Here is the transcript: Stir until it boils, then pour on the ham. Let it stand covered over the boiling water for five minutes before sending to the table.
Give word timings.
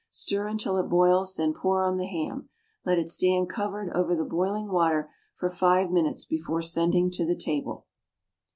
Stir 0.09 0.47
until 0.47 0.77
it 0.79 0.89
boils, 0.89 1.35
then 1.35 1.53
pour 1.53 1.83
on 1.83 1.97
the 1.97 2.07
ham. 2.07 2.49
Let 2.83 2.97
it 2.97 3.07
stand 3.07 3.49
covered 3.49 3.91
over 3.91 4.15
the 4.15 4.25
boiling 4.25 4.69
water 4.69 5.11
for 5.37 5.47
five 5.47 5.91
minutes 5.91 6.25
before 6.25 6.63
sending 6.63 7.11
to 7.11 7.23
the 7.23 7.37
table. 7.37 7.85